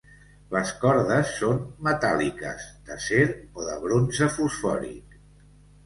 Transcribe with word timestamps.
Les 0.53 0.71
cordes 0.83 1.33
són 1.41 1.59
metàl·liques, 1.89 2.67
d'acer 2.91 3.23
o 3.31 3.71
de 3.71 3.79
bronze 3.87 4.35
fosfòric. 4.41 5.21